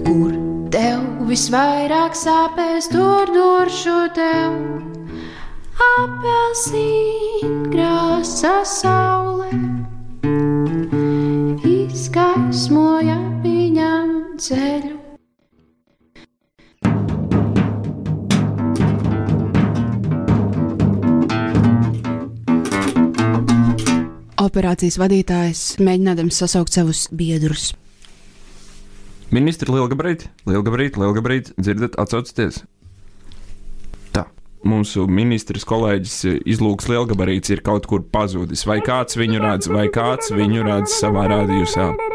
kur 0.06 0.32
tev 0.72 1.04
visvairāk 1.28 2.16
sāpēs, 2.16 2.88
tur 2.94 3.28
duršu 3.34 3.98
tev. 4.16 4.56
Apelsīna 5.98 7.72
krāsa 7.74 8.62
saule 8.68 9.83
ceļu. 14.44 15.00
Operācijas 24.44 25.00
vadītājs 25.00 25.62
mēģinādams 25.80 26.38
sasaukt 26.44 26.76
savus 26.76 27.08
biedrus. 27.16 27.72
Ministri 29.34 29.72
Lielgabrīt, 29.72 30.28
Lielgabrīt, 30.46 31.00
Lielgabrīt, 31.00 31.54
dzirdat, 31.58 31.96
atsaucaties? 31.98 32.60
Tā. 34.14 34.28
Mūsu 34.68 35.08
ministrs 35.10 35.66
kolēģis 35.66 36.18
izlūks 36.54 36.92
Lielgabarīts 36.92 37.56
ir 37.56 37.64
kaut 37.66 37.88
kur 37.90 38.04
pazudis. 38.04 38.68
Vai 38.70 38.82
kāds 38.86 39.18
viņu 39.18 39.42
redz, 39.42 39.72
vai 39.74 39.88
kāds 39.96 40.30
viņu 40.36 40.68
redz 40.68 41.00
savā 41.00 41.26
rādījusā? 41.32 42.13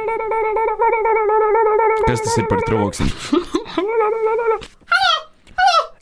Kas 2.06 2.22
tas 2.24 2.36
ir 2.38 2.46
par 2.50 2.62
troksni? 2.66 3.08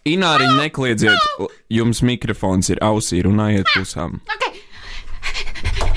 Ināriņ, 0.07 0.53
nekliedziet, 0.61 1.51
jums 1.73 2.03
mikrofons 2.07 2.71
ir 2.71 2.83
ausī, 2.87 3.23
runājiet 3.27 3.67
pusām. 3.75 4.21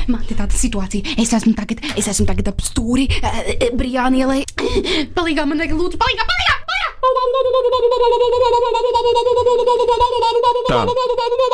Man 0.10 0.24
te 0.26 0.34
tāda 0.34 0.58
situācija. 0.58 1.20
Es 1.22 1.36
esmu 1.38 1.54
tagad, 1.58 1.84
es 1.94 2.08
esmu 2.10 2.26
tagad 2.26 2.50
ap 2.50 2.64
stūri, 2.66 3.06
uh, 3.20 3.68
Brijānielai. 3.78 4.42
Palīgā 5.14 5.46
man 5.46 5.62
vajag 5.62 5.78
lūdzu, 5.78 6.02
palīgā, 6.02 6.26
palīgā! 6.26 6.60
Tā, 10.70 10.84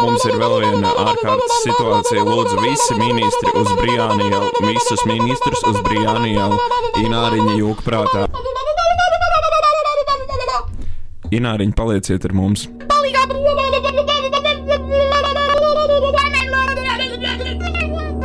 mums 0.04 0.26
ir 0.28 0.36
vēl 0.40 0.56
viena 0.60 0.90
ārkārtas 1.06 1.62
situācija. 1.64 2.24
Lūdzu, 2.28 2.58
visi 2.66 2.98
ministri 3.00 3.54
uz 3.56 3.70
Brijānielu, 3.80 4.50
visus 4.66 5.06
ministrus 5.08 5.64
uz 5.70 5.80
Brijānielu, 5.86 6.60
Ināriņa 7.00 7.56
jūgprātā. 7.62 8.26
Ināriņa, 11.36 11.78
palieciet 11.80 12.28
ar 12.28 12.36
mums! 12.36 12.68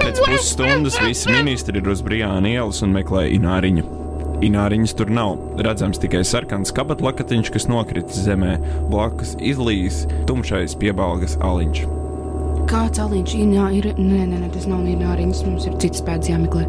Pēc 0.01 0.21
pusstundas 0.27 0.99
visi 1.07 1.31
ministri 1.31 1.79
ir 1.79 1.95
uz 1.95 2.03
Brijāna 2.03 2.51
ielas 2.59 2.83
un 2.83 2.99
meklē 2.99 3.29
Ināriņu. 3.39 4.00
Ināriņas 4.45 4.95
tur 4.97 5.11
nav. 5.13 5.39
Redzams 5.61 6.01
tikai 6.01 6.23
sarkans 6.25 6.73
kabatlakatiņš, 6.77 7.51
kas 7.55 7.67
nokritis 7.71 8.23
zemē, 8.25 8.57
blakus 8.91 9.35
izlīs 9.37 10.05
tumšais 10.29 10.77
piebalgas 10.81 11.37
aliņš. 11.45 11.83
Kāds 12.71 13.03
aliņš 13.03 13.35
Inā 13.41 13.67
ir? 13.77 13.91
Nē, 13.99 14.23
nē, 14.31 14.39
nē, 14.45 14.49
tas 14.55 14.69
nav 14.71 14.87
Ināriņas, 14.87 15.43
mums 15.49 15.67
ir 15.69 15.77
cits 15.83 16.05
pēdas 16.07 16.31
jāmeklē. 16.33 16.65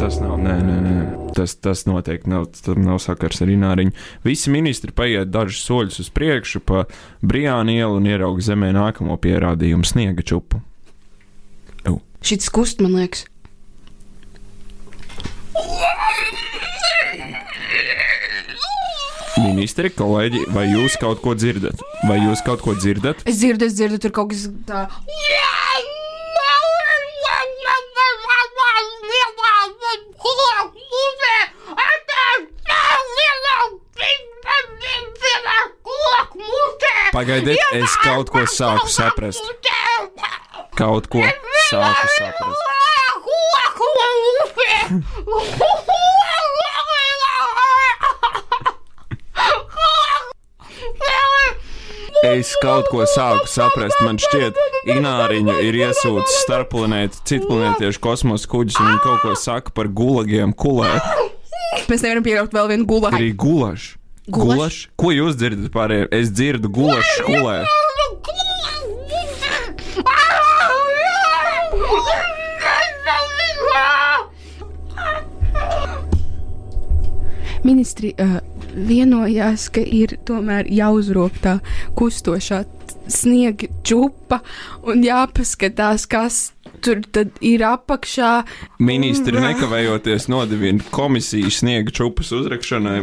Tas 0.00 0.18
nav, 0.22 0.34
nē, 0.42 0.56
nē, 0.66 0.76
nē. 0.82 0.96
Tas, 1.36 1.54
tas 1.62 1.84
noteikti 1.88 2.28
nav, 2.28 2.48
tam 2.64 2.82
nav 2.84 2.98
sakars 3.00 3.40
ar 3.44 3.52
Ināriņu. 3.52 3.94
Visi 4.26 4.52
ministri 4.52 4.92
paiet 4.92 5.30
dažus 5.32 5.62
soļus 5.64 6.02
uz 6.04 6.10
priekšu 6.12 6.60
pa 6.66 6.84
Brijāna 7.24 7.72
ielu 7.76 8.02
un 8.02 8.10
ieraug 8.10 8.42
zemē 8.42 8.72
nākamo 8.76 9.16
pierādījumu 9.22 9.88
sniega 9.88 10.26
čupu. 10.26 10.60
Šis 12.22 12.48
kust, 12.54 12.78
man 12.82 12.94
liekas. 12.94 13.24
Ministri, 19.42 19.90
kolēģi, 19.90 20.44
vai 20.54 20.66
jūs 20.70 20.94
kaut 21.02 21.22
ko 21.24 21.34
dzirdat? 21.38 21.82
Vai 22.08 22.18
jūs 22.22 22.42
kaut 22.46 22.62
ko 22.64 22.74
dzirdat? 22.78 23.24
Es 23.26 23.40
dzirdu, 23.42 23.66
es 23.66 23.74
dzirdu, 23.78 23.98
tur 24.02 24.14
kaut 24.14 24.30
kas 24.32 24.46
tā. 24.68 24.86
Pagaidiet, 37.12 37.60
es 37.76 37.92
kaut 38.00 38.30
ko 38.32 38.46
sāku 38.48 38.88
saprast. 38.88 39.44
Kaut 40.78 41.10
ko 41.12 41.20
sāku 41.68 42.06
saprast. 42.16 42.62
Es 52.32 52.54
kaut 52.62 52.86
ko 52.88 53.02
sāku 53.04 53.44
saprast. 53.50 53.98
Man 54.00 54.16
šķiet, 54.20 54.56
Ināriņa 54.88 55.58
ir 55.66 55.76
iesūcis 55.82 56.38
starpplanētu, 56.46 57.20
citplanētiešu 57.28 58.00
kosmosa 58.00 58.48
kuģus, 58.48 58.78
un 58.80 58.88
viņi 58.88 59.02
kaut 59.04 59.20
ko 59.24 59.34
saka 59.36 59.74
par 59.76 59.90
gulagiem 59.92 60.54
kulē. 60.56 60.94
Mēs 61.90 62.04
nevaram 62.06 62.24
pieļaut 62.24 62.56
vēl 62.56 62.70
vienu 62.72 62.88
gulāju. 62.88 63.18
Arī 63.18 63.32
gulašs. 63.36 63.98
Gulaš? 64.32 64.56
Gulaš? 64.56 64.80
Ko 64.96 65.12
jūs 65.12 65.36
dzirdat 65.36 65.72
pārējiem? 65.74 66.08
Es 66.14 66.32
dzirdu 66.32 66.72
gulašu 66.72 67.26
kulē. 67.28 67.60
Ministri 77.62 78.14
uh, 78.18 78.40
vienojās, 78.74 79.68
ka 79.72 79.82
ir 79.84 80.16
tomēr 80.28 80.68
jāuzrop 80.72 81.36
tā 81.44 81.58
kustošā 81.98 82.62
sniega 83.10 83.66
čupa 83.86 84.40
un 84.86 85.02
jāpaskatās, 85.04 86.06
kas 86.10 86.52
tur 86.82 87.02
tad 87.14 87.34
ir 87.44 87.62
apakšā. 87.66 88.30
Ministri 88.82 89.38
nekavējoties 89.42 90.28
nodevina 90.32 90.82
komisiju 90.94 91.50
sniega 91.52 91.94
čupas 91.94 92.32
uzrakšanai 92.34 93.00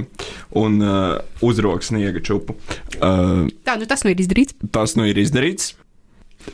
un 0.59 0.79
uh, 0.83 1.19
uzrok 1.45 1.83
sniega 1.85 2.23
čupu. 2.23 2.55
Uh, 2.99 3.47
Tā, 3.67 3.77
nu 3.79 3.87
tas 3.89 4.03
nu 4.03 4.13
ir 4.13 4.23
izdarīts. 4.23 4.57
tas 4.71 4.95
nu 4.99 5.07
ir 5.07 5.19
izdarīts. 5.19 5.73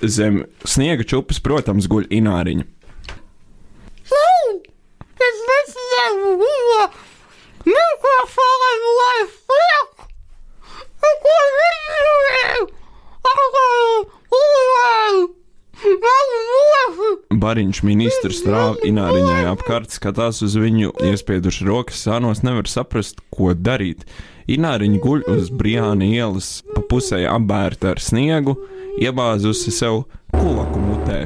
Zem 0.02 0.44
sniega 0.66 1.06
čupas, 1.08 1.40
protams, 1.40 1.86
guļ 1.90 2.10
ināriņa. 2.14 2.66
Bariņš 17.46 17.82
ministrs 17.86 18.40
strāv 18.42 18.80
ināriņai 18.88 19.44
apkārt, 19.52 19.92
skatās 19.94 20.42
uz 20.46 20.56
viņu, 20.58 20.94
iespieduši 21.12 21.68
rokas 21.68 22.02
sānos, 22.08 22.42
nevar 22.46 22.70
saprast, 22.72 23.22
ko 23.34 23.54
darīt. 23.54 24.06
Ināriņa 24.50 25.02
guļ 25.04 25.26
uz 25.36 25.52
Briāna 25.54 26.08
ielas, 26.08 26.64
pa 26.74 26.82
pusē 26.90 27.22
apbērta 27.30 27.94
ar 27.94 28.02
sniegu, 28.02 28.58
iebāzusi 29.02 29.74
sev 29.76 30.06
kulaku 30.34 30.82
mutē. 30.88 31.20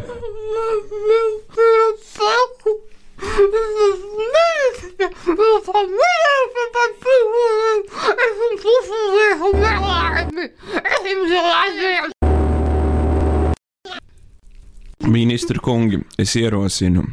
Ministru 15.09 15.63
kungi, 15.63 16.01
es 16.19 16.35
ierosinu, 16.35 17.05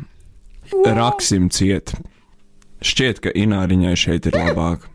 raksim 0.84 1.48
ciet. 1.54 1.94
Šķiet, 2.84 3.22
ka 3.24 3.32
Ināriņai 3.32 3.94
šeit 3.96 4.26
ir 4.28 4.36
labāk. 4.36 4.90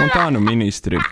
Un 0.00 0.08
tā 0.14 0.30
nu 0.32 0.40
ministri 0.40 1.02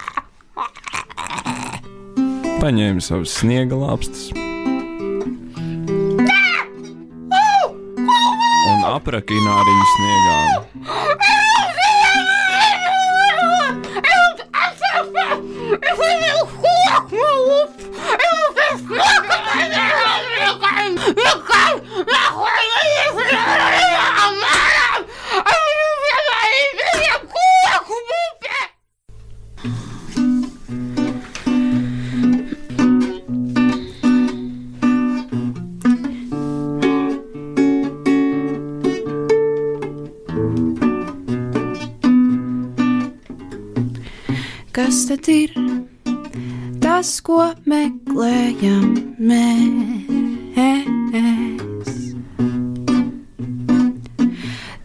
paņēma 2.63 3.03
savus 3.05 3.35
sniega 3.43 3.77
lāpstus 3.79 4.48
apraka 8.97 9.35
Ināriņu 9.37 9.89
sniegā. 9.95 10.39
ko 47.29 47.43
meklējam 47.69 48.95
mēs? 49.29 50.89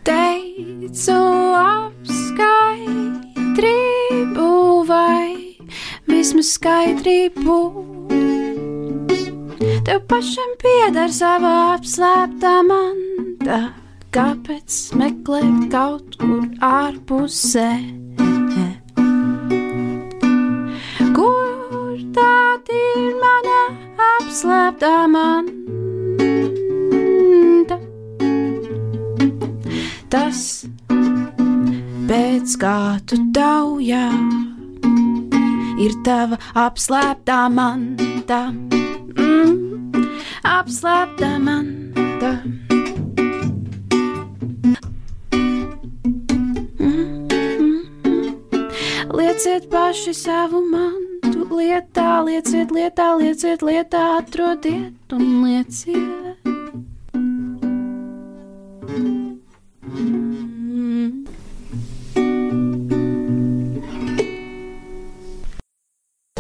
Teicu 0.04 1.16
apskaidrību 1.62 4.50
vai 4.92 5.56
vismaz 6.12 6.52
skaidrību. 6.58 7.58
Tev 9.88 10.04
pašam 10.12 10.52
pieder 10.60 11.08
savā 11.16 11.56
apslēptā 11.78 12.60
manta, 12.68 13.72
kāpēc 14.12 14.92
meklēt 15.00 15.72
kaut 15.72 16.20
kur 16.20 16.44
ārpusē? 16.60 18.03
Kā 32.64 32.98
tu 33.04 33.18
taujā, 33.36 34.06
ir 35.84 35.96
tava 36.06 36.38
apslēptā 36.64 37.40
manta. 37.52 38.40
Mm, 39.20 40.06
apslēptā 40.48 41.32
manta. 41.44 42.32
Lieciet 49.14 49.68
paši 49.74 50.16
savu 50.16 50.64
mantu 50.72 51.50
lietā, 51.52 52.24
lieciet 52.30 52.72
lietā, 52.72 53.12
lieciet 53.20 53.68
lietā, 53.68 54.08
atrodiet 54.22 55.20
un 55.20 55.28
lieciet. 55.44 56.43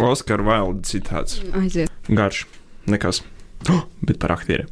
Oskara 0.09 0.43
Vailda 0.43 0.83
citāts. 0.87 1.39
Aiziet. 1.55 1.91
Garš, 2.09 2.45
nekas. 2.89 3.23
Oh, 3.71 3.85
bet 4.03 4.19
par 4.19 4.33
aktieriem. 4.35 4.67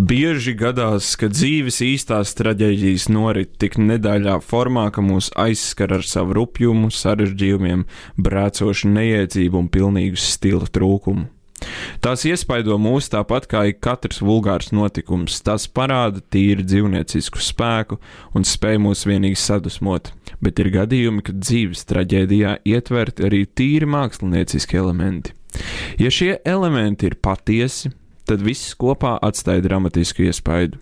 Bieži 0.00 0.54
gadās, 0.56 1.12
ka 1.20 1.28
dzīves 1.28 1.82
īstās 1.84 2.32
traģēdijas 2.38 3.10
norit 3.12 3.52
tik 3.60 3.76
nedaļā 3.76 4.38
formā, 4.40 4.86
ka 4.94 5.04
mūs 5.04 5.28
aizskar 5.36 5.92
ar 5.98 6.06
savu 6.08 6.38
rupjumu, 6.38 6.88
sarežģījumiem, 6.94 7.84
brēcošu 8.16 8.88
neiedzību 8.94 9.60
un 9.60 9.68
pilnīgu 9.74 10.20
stila 10.20 10.70
trūkumu. 10.72 11.28
Tās 12.00 12.24
iespaido 12.28 12.78
mūs 12.80 13.10
tāpat 13.12 13.46
kā 13.50 13.64
ik 13.70 13.80
katrs 13.84 14.22
vulgārs 14.24 14.70
notikums. 14.72 15.40
Tas 15.44 15.66
parāda 15.68 16.22
tīri 16.32 16.64
dzīvniecisku 16.64 17.42
spēku 17.44 18.00
un 18.36 18.46
spēj 18.48 18.80
mūs 18.80 19.04
vienīgi 19.08 19.38
sadusmot, 19.40 20.12
bet 20.40 20.62
ir 20.62 20.72
gadījumi, 20.74 21.24
kad 21.26 21.42
dzīves 21.42 21.84
traģēdijā 21.90 22.56
ietverti 22.64 23.28
arī 23.28 23.44
tīri 23.46 23.88
mākslinieciski 23.90 24.80
elementi. 24.80 25.34
Ja 26.00 26.12
šie 26.14 26.38
elementi 26.46 27.10
ir 27.10 27.18
patiesi, 27.20 27.90
tad 28.28 28.44
viss 28.46 28.76
kopā 28.78 29.16
atstāja 29.26 29.64
dramatisku 29.66 30.24
iespaidu. 30.28 30.78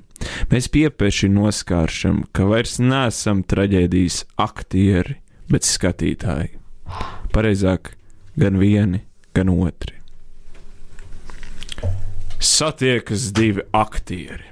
Mēs 0.51 0.67
piepeši 0.75 1.31
noskāršam, 1.31 2.25
ka 2.35 2.49
vairs 2.51 2.79
neesam 2.83 3.45
traģēdijas 3.47 4.25
aktieri, 4.43 5.21
bet 5.51 5.67
skatītāji. 5.67 6.57
Pareizāk, 7.35 7.95
gan 8.38 8.59
vieni, 8.61 9.05
gan 9.37 9.53
otri. 9.55 9.97
Satiekas 12.40 13.33
divi 13.35 13.62
aktieri. 13.72 14.44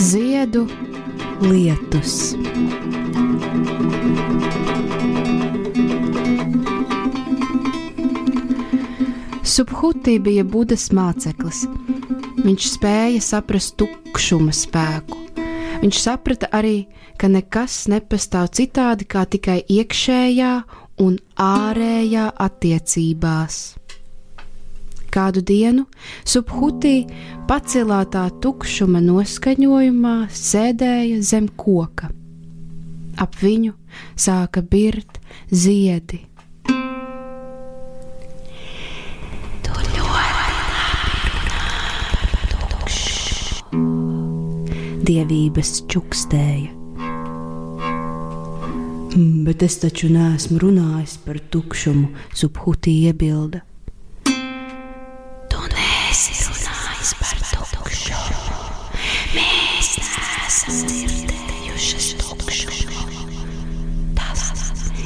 Ziedu 0.00 0.62
lietus. 1.42 2.32
Subhutī 9.44 10.16
bija 10.16 10.44
Budas 10.48 10.88
māceklis. 10.96 11.66
Viņš 12.40 12.72
spēja 12.72 13.20
saprast 13.20 13.76
tukšuma 13.76 14.56
spēku. 14.56 15.25
Viņš 15.82 15.98
saprata 16.00 16.48
arī, 16.56 16.86
ka 17.20 17.28
nekas 17.28 17.84
nepastāv 17.92 18.50
citādi 18.56 19.06
kā 19.08 19.24
tikai 19.28 19.60
iekšējā 19.68 20.52
un 21.04 21.18
ārējā 21.40 22.30
attiecībās. 22.46 23.58
Kādu 25.12 25.40
dienu 25.48 25.86
Subhutī 26.28 27.06
pacelātā 27.48 28.26
tukšuma 28.44 29.00
noskaņojumā 29.04 30.16
sēdēja 30.28 31.22
zem 31.24 31.48
koka. 31.56 32.10
Ap 33.16 33.36
viņu 33.40 33.72
sāka 34.12 34.60
birt 34.60 35.20
ziedi. 35.48 36.26
Dievības 45.06 45.84
čukstēja. 45.86 46.70
"Mm, 49.14 49.44
Bet 49.46 49.62
es 49.62 49.76
taču 49.78 50.08
neesmu 50.10 50.58
runājis 50.58 51.14
par 51.24 51.38
tukšumu, 51.38 52.08
subhutī 52.34 52.90
iebilda. 53.06 53.60
Tu 55.52 55.60
neesi 55.76 56.34
runājis 56.42 57.12
par 57.20 57.36
tukšumu. 57.54 58.56
Mēs 59.36 59.88
neesam 60.02 60.74
dzirdējušas 60.90 62.08
tukšumu. 62.24 63.06
Tas 64.18 64.42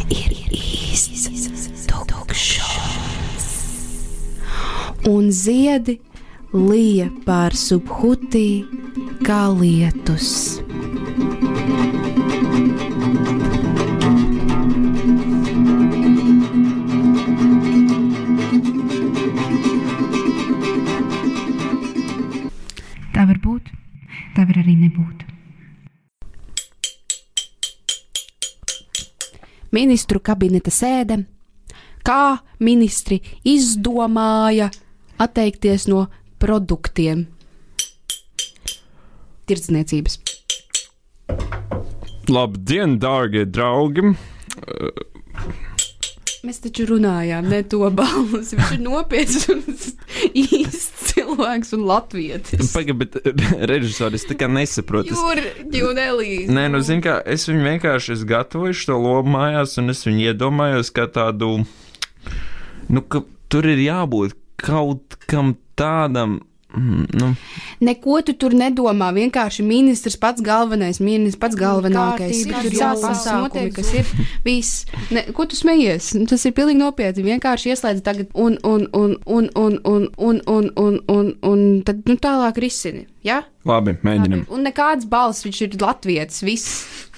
ir 0.09 0.31
īsts 0.49 1.87
tukšums. 1.93 3.47
Un 5.09 5.31
ziedi 5.31 6.01
lija 6.53 7.07
pār 7.23 7.55
subhutī 7.55 8.65
kā 9.23 9.45
lietus. 9.55 10.59
Tā 23.15 23.27
var 23.29 23.39
būt, 23.45 23.71
tā 24.35 24.47
var 24.49 24.59
arī 24.65 24.75
nebūt. 24.81 25.27
Ministru 29.71 30.19
kabineta 30.19 30.73
sēde. 30.75 31.23
Kā 32.03 32.41
ministri 32.59 33.21
izdomāja 33.47 34.71
atteikties 35.21 35.85
no 35.87 36.09
produktiem? 36.41 37.27
Tirdzniecības. 39.51 40.21
Labdien, 42.31 42.99
dārgie 43.03 43.47
draugi! 43.49 44.15
Mēs 46.41 46.63
taču 46.65 46.87
runājām, 46.89 47.51
ne 47.53 47.61
to 47.69 47.83
balsi. 47.93 48.57
Viņš 48.57 48.71
ir 48.73 48.81
nopietns 48.81 49.43
un 49.53 49.59
īsts 50.41 51.11
cilvēks 51.11 51.75
un 51.77 51.83
latvietis. 51.89 52.71
Pagaid, 52.73 52.97
bet 53.03 53.19
režisors 53.69 54.25
tā 54.29 54.39
kā 54.41 54.49
nesaprot. 54.49 55.11
Es... 55.11 55.21
Jūra, 55.77 56.07
Elīze. 56.07 56.49
Nē, 56.57 56.69
nu, 56.73 56.81
zini, 56.87 57.05
kā 57.05 57.19
es 57.29 57.45
viņu 57.51 57.67
vienkārši 57.67 58.15
es 58.17 58.25
gatavoju 58.29 58.79
šo 58.81 58.97
lomu 59.03 59.35
mājās, 59.37 59.77
un 59.83 59.93
es 59.93 60.01
viņu 60.07 60.31
iedomājos 60.31 60.93
kā 60.97 61.11
tādu, 61.13 61.59
nu, 62.89 63.05
ka 63.05 63.25
tur 63.53 63.69
ir 63.69 63.85
jābūt 63.85 64.39
kaut 64.61 65.19
kam 65.29 65.55
tādam, 65.81 66.39
Mm, 66.71 67.07
nu, 67.19 67.35
Neko 67.83 68.21
tu 68.23 68.35
tur 68.39 68.53
nedomā. 68.55 69.09
Vienkārši 69.17 69.65
ministrs 69.67 70.15
pats 70.21 70.43
galvenais, 70.45 71.01
ministrs 71.03 71.41
pats 71.43 71.59
galvenākais. 71.59 72.45
Kārtība, 72.47 72.63
Tur 72.63 72.77
jau 72.79 72.91
pasākumi, 73.03 73.49
notiek. 73.49 73.73
kas 73.75 73.91
ir 73.99 74.13
viss. 74.45 74.85
Ne, 75.11 75.25
ko 75.35 75.49
tu 75.51 75.59
smejies? 75.59 76.13
Nu, 76.15 76.29
Tas 76.31 76.45
ir 76.47 76.55
pilnīgi 76.55 76.79
nopietni. 76.79 77.27
Vienkārši 77.27 77.73
ieslēdz 77.75 78.05
tagad 78.07 78.31
un, 78.35 78.59
un, 78.63 78.87
un, 78.95 79.17
un, 79.27 79.49
un, 79.57 79.79
un, 79.83 80.07
un, 80.17 80.41
un, 80.47 80.71
un, 80.79 81.01
un, 81.11 81.33
un 81.51 81.65
tad 81.83 82.07
nu, 82.07 82.15
tālāk 82.15 82.63
risini. 82.63 83.07
Ja? 83.27 83.43
labi, 83.67 83.97
mēģinam. 84.07 84.47
Un 84.55 84.63
nekāds 84.65 85.05
balss, 85.11 85.43
viņš 85.45 85.59
ir 85.67 85.75
latvietis, 85.83 86.45
viss. 86.47 87.10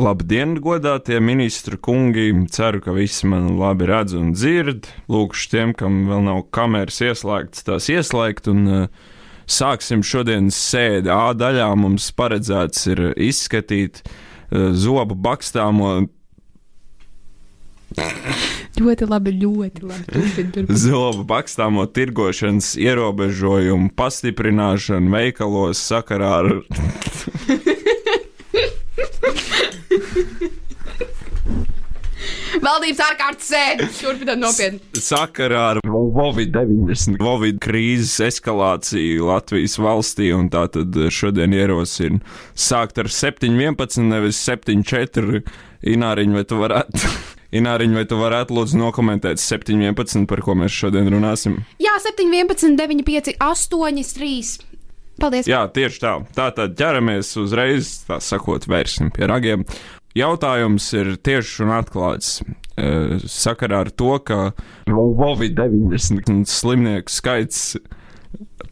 Labdien, 0.00 0.54
godātie 0.56 1.18
ministru 1.20 1.76
kungi! 1.76 2.30
Ceru, 2.48 2.80
ka 2.80 2.94
visi 2.96 3.28
mani 3.28 3.52
labi 3.58 3.84
redz 3.90 4.14
un 4.16 4.30
dzird. 4.32 4.88
Lūkšu 5.12 5.50
tiem, 5.52 5.74
kam 5.76 6.06
vēl 6.08 6.24
nav 6.30 6.40
kameras 6.54 7.02
ieslēgtas, 7.04 7.66
tās 7.66 7.90
ieslēgt. 7.92 8.48
Un, 8.48 8.62
uh, 8.72 9.12
sāksim 9.44 10.00
šodienas 10.00 10.56
sēdi. 10.56 11.12
A 11.12 11.34
daļā 11.36 11.68
mums 11.76 12.08
paredzēts 12.16 12.88
ir 12.88 13.04
izskatīt 13.20 14.00
uh, 14.06 14.72
zobu 14.72 15.18
bakstāmo, 15.28 15.98
Ļoti 18.82 19.04
labi, 19.04 19.34
ļoti 19.36 19.82
labi. 19.84 20.76
Zobu 20.80 21.26
bakstāmo 21.28 21.84
tirgošanas 21.92 22.72
ierobežojumu 22.80 23.92
pastiprināšanu 23.98 25.12
veikalos 25.12 25.82
sakarā 25.92 26.30
ar 26.40 26.48
Valdības 32.62 33.00
ārkārtas 33.02 33.48
sēde. 33.50 33.86
Turpināt 33.96 34.38
nopietni. 34.38 34.78
sakarā 35.02 35.62
ar 35.72 35.80
Covid-19 35.82 37.18
Covid 37.18 37.58
krīzes 37.62 38.20
eskalāciju 38.28 39.26
Latvijas 39.26 39.74
valstī. 39.82 40.30
un 40.36 40.46
Tātad 40.52 40.94
šodien 41.10 41.56
ierosina 41.56 42.20
sākt 42.54 43.02
ar 43.02 43.10
7,11, 43.10 44.06
nevis 44.06 44.38
7,4. 44.46 45.42
Ināriņa, 45.82 46.38
vai 46.38 46.44
tu 46.46 46.60
varētu? 46.62 47.12
Ināriņa, 47.58 47.98
vai 47.98 48.04
tu 48.08 48.16
varētu 48.20 48.54
lūdzu 48.56 48.78
nokomentēt 48.78 49.42
7,11, 49.42 50.28
par 50.30 50.44
ko 50.46 50.54
mēs 50.56 50.72
šodien 50.72 51.10
runāsim? 51.10 51.58
Jā, 51.82 51.98
7, 52.06 52.30
11, 52.30 52.78
9, 52.78 53.02
5, 53.10 53.34
8, 53.42 54.12
3. 54.22 54.70
Paldies! 55.20 55.50
Jā, 55.50 55.66
tieši 55.68 56.00
tā. 56.02 56.12
Tātad 56.34 56.78
ķeramies 56.78 57.34
uzreiz, 57.42 57.98
tā 58.08 58.16
sakot, 58.24 58.64
vērsim 58.70 59.10
pie 59.12 59.28
ragiem. 59.28 59.66
Jautājums 60.18 60.90
ir 60.96 61.14
tieši 61.24 61.64
un 61.64 61.72
atklāts. 61.78 62.42
e, 62.76 63.18
Sakarā 63.24 63.86
ar 63.86 63.90
to, 63.90 64.18
ka 64.20 64.52
Covid-19 64.88 66.44
slimnieku 66.48 67.12
skaits 67.12 67.76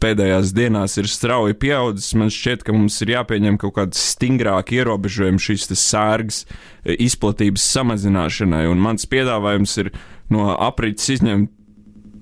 pēdējās 0.01 0.53
dienās 0.57 0.97
ir 0.97 1.09
strauji 1.09 1.57
pieaudzis, 1.61 2.13
man 2.17 2.31
šķiet, 2.33 2.65
ka 2.65 2.73
mums 2.73 2.97
ir 3.05 3.13
jāpieņem 3.15 3.59
kaut 3.61 3.75
kāds 3.77 4.01
stingrāk 4.13 4.73
ierobežojums 4.73 5.45
šīs 5.49 5.69
sērgas 5.77 6.43
e, 6.45 6.97
izplatības 7.07 7.65
samazināšanai. 7.73 8.67
Un 8.71 8.81
mans 8.81 9.09
piedāvājums 9.09 9.77
ir 9.81 9.91
no 10.33 10.51
aprits 10.57 11.09
izņemt 11.17 11.51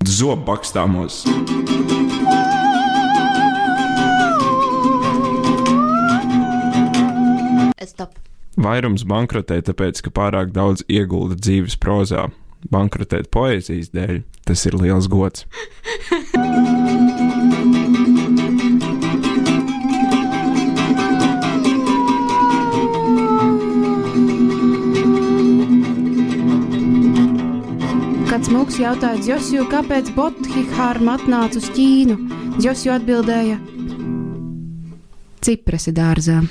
zobbakstāmos. 0.08 1.26
Vairums 8.60 9.06
bankrotē 9.08 9.62
tāpēc, 9.64 10.02
ka 10.04 10.12
pārāk 10.12 10.52
daudz 10.52 10.84
iegulda 10.92 11.38
dzīves 11.40 11.78
prozā. 11.80 12.28
Bankrotēt 12.68 13.30
poēzijas 13.32 13.94
dēļ 13.96 14.18
tas 14.44 14.66
ir 14.68 14.76
liels 14.76 15.08
gods. 15.08 15.46
Kāds 28.28 28.52
mūks 28.52 28.82
jautāja 28.84 29.24
Dzosju, 29.24 29.70
kāpēc 29.72 30.12
Bothihārma 30.20 31.16
atnāca 31.16 31.64
uz 31.64 31.72
Ķīnu? 31.78 32.20
Dzosju 32.60 32.98
atbildēja: 33.00 33.62
Cipresi 35.48 35.96
dārzā. 35.96 36.44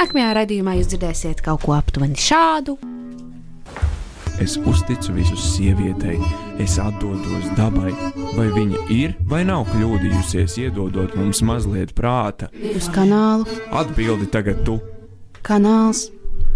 Nākamajā 0.00 0.30
raidījumā 0.40 0.76
jūs 0.78 0.88
dzirdēsiet 0.92 1.42
kaut 1.44 1.64
ko 1.66 1.74
aptuveni 1.76 2.18
šādu. 2.18 2.76
Es 4.40 4.54
uzticu 4.56 5.12
visu 5.12 5.36
sievietei, 5.36 6.16
es 6.62 6.78
atdodos 6.80 7.50
dabai. 7.58 7.92
Vai 8.38 8.46
viņa 8.54 8.86
ir 8.94 9.12
vai 9.28 9.42
nav 9.44 9.66
kļūdījusies, 9.68 10.56
iedodot 10.64 11.12
mums 11.18 11.42
mazliet 11.44 11.92
prāta? 11.98 12.48
Uz 12.72 12.88
kanālu 12.94 13.44
Atbildi 13.76 14.30
tagad 14.32 14.64
tu! 14.64 14.78
kanāls 15.42 16.08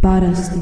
Parasti, 0.02 0.60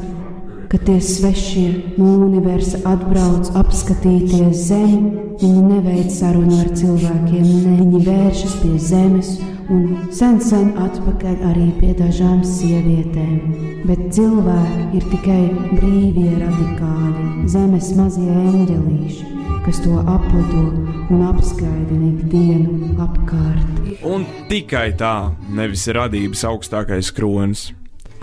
kad 0.73 0.85
tie 0.89 0.97
svešie 0.97 1.93
no 2.01 2.15
universa 2.25 2.79
atbrauc 2.89 3.51
apskatīties 3.61 4.63
zemi, 4.71 5.11
viņi 5.37 5.65
neveic 5.69 6.07
sarunu 6.09 6.63
ar 6.63 6.71
cilvēkiem, 6.73 7.43
ne 7.45 7.73
viņi 7.77 7.99
vēršas 8.07 8.55
pie 8.63 8.71
zemes 8.81 9.29
un 9.69 9.83
sen 10.09 10.39
sen 10.41 10.71
atpakaļ 10.81 11.43
arī 11.51 11.67
pie 11.77 11.91
dažām 11.99 12.41
sievietēm. 12.41 13.53
Bet 13.85 14.01
cilvēki 14.17 14.97
ir 14.97 15.05
tikai 15.13 15.43
brīvie 15.75 16.33
radikāļi, 16.41 17.27
zemes 17.53 17.91
mazie 17.99 18.33
eņģelīši, 18.33 19.29
kas 19.67 19.83
to 19.85 20.01
aplido 20.01 20.65
un 21.13 21.23
apskaidina 21.29 22.09
ikdienu 22.15 22.97
apkārt. 23.05 23.69
Un 24.09 24.25
tikai 24.49 24.89
tā, 24.97 25.31
nevis 25.53 25.85
radības 25.85 26.43
augstākais 26.49 27.13
kronis. 27.13 27.69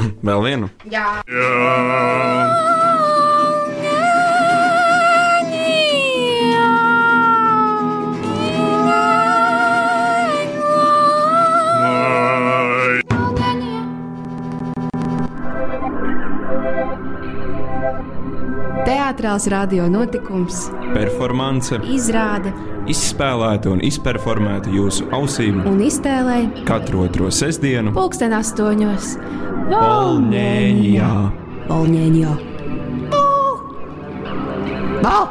Vēl 0.27 0.45
vienu. 0.45 0.71
teātrāls 19.21 19.47
radio 19.53 19.85
notikums, 19.91 20.71
Performance 20.95 21.77
izrāde 21.93 22.53
izspēlēta 22.91 23.71
un 23.75 23.83
izperformēta 23.85 24.73
jūsu 24.73 25.09
ausīm 25.15 25.61
un 25.69 25.81
iztēlē 25.85 26.65
katru 26.69 27.05
otro 27.07 27.31
sestdienu. 27.35 27.93
pulksten 27.97 28.35
astoņos. 28.37 29.15
Polņēņā! 29.71 31.11
Polņēņā. 31.69 32.33
Val! 35.05 35.29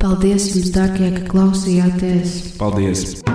Paldies 0.00 0.46
jums, 0.54 0.70
dārgie, 0.76 1.10
ka 1.18 1.26
klausījāties! 1.32 2.38
Paldies! 2.60 3.29